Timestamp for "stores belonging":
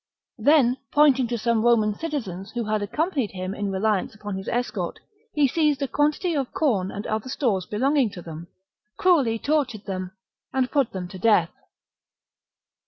7.29-8.09